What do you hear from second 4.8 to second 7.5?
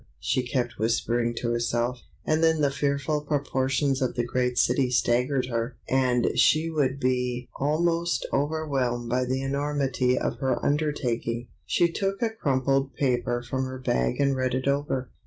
staggered her and she would be